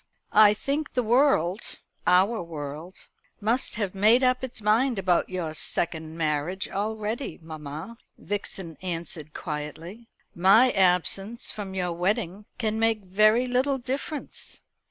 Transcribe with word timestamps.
"I 0.33 0.55
think 0.55 0.93
the 0.93 1.03
world 1.03 1.77
our 2.07 2.41
world 2.41 3.07
must 3.39 3.75
have 3.75 3.93
made 3.93 4.23
up 4.23 4.43
its 4.43 4.59
mind 4.59 4.97
about 4.97 5.29
your 5.29 5.53
second 5.53 6.17
marriage 6.17 6.67
already, 6.67 7.37
mamma," 7.39 7.99
Vixen 8.17 8.77
answered 8.81 9.35
quietly. 9.35 10.07
"My 10.33 10.71
absence 10.71 11.51
from 11.51 11.75
your 11.75 11.93
wedding 11.93 12.45
can 12.57 12.79
make 12.79 13.03
very 13.03 13.45
little 13.45 13.77
difference." 13.77 14.63